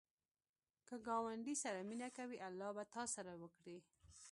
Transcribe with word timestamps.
که 0.87 0.95
ګاونډي 1.07 1.55
سره 1.63 1.79
مینه 1.89 2.09
کوې، 2.17 2.37
الله 2.47 2.69
به 2.77 2.83
تا 2.93 3.03
سره 3.15 3.33
وکړي 3.41 3.77